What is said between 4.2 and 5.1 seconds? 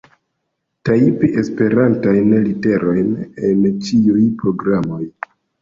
programoj.